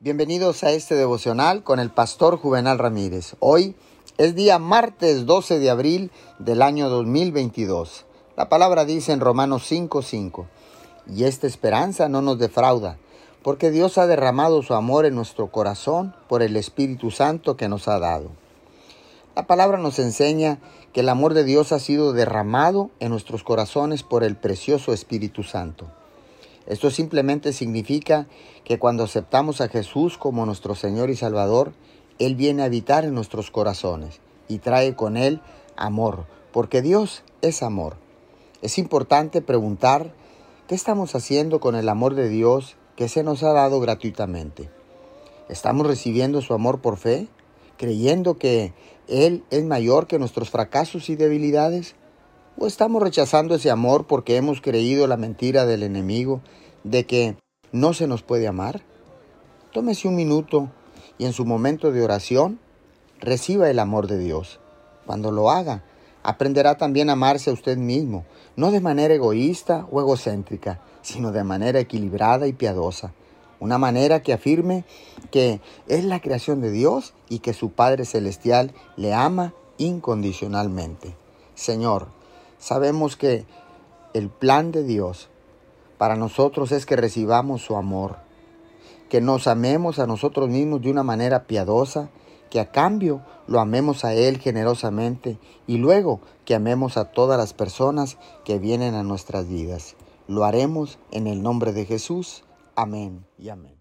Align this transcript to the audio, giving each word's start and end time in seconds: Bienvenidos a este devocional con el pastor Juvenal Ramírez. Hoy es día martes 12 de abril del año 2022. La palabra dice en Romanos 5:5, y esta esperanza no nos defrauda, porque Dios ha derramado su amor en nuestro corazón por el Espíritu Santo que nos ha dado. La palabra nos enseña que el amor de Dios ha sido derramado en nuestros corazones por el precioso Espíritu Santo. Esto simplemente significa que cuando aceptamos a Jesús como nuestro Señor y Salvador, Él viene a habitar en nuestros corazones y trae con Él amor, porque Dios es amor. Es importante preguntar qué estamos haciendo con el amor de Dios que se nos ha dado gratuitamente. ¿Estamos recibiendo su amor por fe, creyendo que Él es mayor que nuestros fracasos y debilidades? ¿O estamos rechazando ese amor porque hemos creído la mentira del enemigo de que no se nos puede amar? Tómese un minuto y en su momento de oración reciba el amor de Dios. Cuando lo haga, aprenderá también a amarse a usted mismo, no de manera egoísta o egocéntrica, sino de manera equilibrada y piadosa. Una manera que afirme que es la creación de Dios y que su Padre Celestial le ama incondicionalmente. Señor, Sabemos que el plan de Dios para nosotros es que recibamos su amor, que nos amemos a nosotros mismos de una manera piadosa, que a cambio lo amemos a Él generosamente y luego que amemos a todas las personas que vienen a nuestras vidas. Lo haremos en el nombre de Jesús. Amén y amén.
Bienvenidos 0.00 0.62
a 0.62 0.70
este 0.70 0.94
devocional 0.94 1.64
con 1.64 1.80
el 1.80 1.90
pastor 1.90 2.36
Juvenal 2.36 2.78
Ramírez. 2.78 3.34
Hoy 3.40 3.74
es 4.16 4.36
día 4.36 4.60
martes 4.60 5.26
12 5.26 5.58
de 5.58 5.70
abril 5.70 6.12
del 6.38 6.62
año 6.62 6.88
2022. 6.88 8.04
La 8.36 8.48
palabra 8.48 8.84
dice 8.84 9.10
en 9.10 9.18
Romanos 9.18 9.68
5:5, 9.68 10.46
y 11.12 11.24
esta 11.24 11.48
esperanza 11.48 12.08
no 12.08 12.22
nos 12.22 12.38
defrauda, 12.38 12.96
porque 13.42 13.72
Dios 13.72 13.98
ha 13.98 14.06
derramado 14.06 14.62
su 14.62 14.74
amor 14.74 15.04
en 15.04 15.16
nuestro 15.16 15.50
corazón 15.50 16.14
por 16.28 16.42
el 16.44 16.54
Espíritu 16.56 17.10
Santo 17.10 17.56
que 17.56 17.68
nos 17.68 17.88
ha 17.88 17.98
dado. 17.98 18.30
La 19.34 19.48
palabra 19.48 19.78
nos 19.78 19.98
enseña 19.98 20.60
que 20.92 21.00
el 21.00 21.08
amor 21.08 21.34
de 21.34 21.42
Dios 21.42 21.72
ha 21.72 21.80
sido 21.80 22.12
derramado 22.12 22.90
en 23.00 23.10
nuestros 23.10 23.42
corazones 23.42 24.04
por 24.04 24.22
el 24.22 24.36
precioso 24.36 24.92
Espíritu 24.92 25.42
Santo. 25.42 25.88
Esto 26.68 26.90
simplemente 26.90 27.54
significa 27.54 28.28
que 28.62 28.78
cuando 28.78 29.04
aceptamos 29.04 29.62
a 29.62 29.68
Jesús 29.68 30.18
como 30.18 30.44
nuestro 30.44 30.74
Señor 30.74 31.08
y 31.08 31.16
Salvador, 31.16 31.72
Él 32.18 32.34
viene 32.36 32.60
a 32.62 32.66
habitar 32.66 33.06
en 33.06 33.14
nuestros 33.14 33.50
corazones 33.50 34.20
y 34.48 34.58
trae 34.58 34.94
con 34.94 35.16
Él 35.16 35.40
amor, 35.76 36.26
porque 36.52 36.82
Dios 36.82 37.22
es 37.40 37.62
amor. 37.62 37.96
Es 38.60 38.76
importante 38.76 39.40
preguntar 39.40 40.12
qué 40.66 40.74
estamos 40.74 41.14
haciendo 41.14 41.58
con 41.58 41.74
el 41.74 41.88
amor 41.88 42.14
de 42.14 42.28
Dios 42.28 42.76
que 42.96 43.08
se 43.08 43.22
nos 43.22 43.42
ha 43.44 43.52
dado 43.54 43.80
gratuitamente. 43.80 44.68
¿Estamos 45.48 45.86
recibiendo 45.86 46.42
su 46.42 46.52
amor 46.52 46.82
por 46.82 46.98
fe, 46.98 47.28
creyendo 47.78 48.36
que 48.36 48.74
Él 49.06 49.42
es 49.48 49.64
mayor 49.64 50.06
que 50.06 50.18
nuestros 50.18 50.50
fracasos 50.50 51.08
y 51.08 51.16
debilidades? 51.16 51.94
¿O 52.60 52.66
estamos 52.66 53.00
rechazando 53.00 53.54
ese 53.54 53.70
amor 53.70 54.08
porque 54.08 54.36
hemos 54.36 54.60
creído 54.60 55.06
la 55.06 55.16
mentira 55.16 55.64
del 55.64 55.84
enemigo 55.84 56.40
de 56.82 57.06
que 57.06 57.36
no 57.70 57.94
se 57.94 58.08
nos 58.08 58.24
puede 58.24 58.48
amar? 58.48 58.82
Tómese 59.72 60.08
un 60.08 60.16
minuto 60.16 60.68
y 61.18 61.26
en 61.26 61.32
su 61.32 61.44
momento 61.44 61.92
de 61.92 62.02
oración 62.02 62.58
reciba 63.20 63.70
el 63.70 63.78
amor 63.78 64.08
de 64.08 64.18
Dios. 64.18 64.58
Cuando 65.06 65.30
lo 65.30 65.52
haga, 65.52 65.84
aprenderá 66.24 66.76
también 66.76 67.10
a 67.10 67.12
amarse 67.12 67.50
a 67.50 67.52
usted 67.52 67.76
mismo, 67.76 68.24
no 68.56 68.72
de 68.72 68.80
manera 68.80 69.14
egoísta 69.14 69.86
o 69.92 70.00
egocéntrica, 70.00 70.80
sino 71.00 71.30
de 71.30 71.44
manera 71.44 71.78
equilibrada 71.78 72.48
y 72.48 72.54
piadosa. 72.54 73.12
Una 73.60 73.78
manera 73.78 74.20
que 74.24 74.32
afirme 74.32 74.84
que 75.30 75.60
es 75.86 76.02
la 76.02 76.20
creación 76.20 76.60
de 76.60 76.72
Dios 76.72 77.14
y 77.28 77.38
que 77.38 77.52
su 77.52 77.70
Padre 77.70 78.04
Celestial 78.04 78.74
le 78.96 79.14
ama 79.14 79.54
incondicionalmente. 79.76 81.14
Señor, 81.54 82.17
Sabemos 82.58 83.16
que 83.16 83.46
el 84.14 84.30
plan 84.30 84.72
de 84.72 84.82
Dios 84.82 85.28
para 85.96 86.16
nosotros 86.16 86.72
es 86.72 86.86
que 86.86 86.96
recibamos 86.96 87.62
su 87.62 87.76
amor, 87.76 88.16
que 89.08 89.20
nos 89.20 89.46
amemos 89.46 89.98
a 89.98 90.06
nosotros 90.06 90.48
mismos 90.48 90.82
de 90.82 90.90
una 90.90 91.02
manera 91.02 91.44
piadosa, 91.46 92.10
que 92.50 92.60
a 92.60 92.70
cambio 92.70 93.22
lo 93.46 93.60
amemos 93.60 94.04
a 94.04 94.14
Él 94.14 94.38
generosamente 94.38 95.38
y 95.66 95.76
luego 95.78 96.20
que 96.44 96.54
amemos 96.54 96.96
a 96.96 97.06
todas 97.12 97.38
las 97.38 97.52
personas 97.52 98.16
que 98.44 98.58
vienen 98.58 98.94
a 98.94 99.02
nuestras 99.02 99.48
vidas. 99.48 99.96
Lo 100.26 100.44
haremos 100.44 100.98
en 101.10 101.26
el 101.26 101.42
nombre 101.42 101.72
de 101.72 101.84
Jesús. 101.84 102.44
Amén 102.74 103.26
y 103.38 103.48
amén. 103.48 103.77